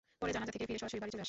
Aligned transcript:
পরে 0.21 0.31
জানাজা 0.35 0.53
থেকে 0.55 0.65
ফিরে 0.69 0.81
সরাসরি 0.81 0.99
বাড়ি 1.01 1.11
চলে 1.11 1.17
আসেন। 1.17 1.19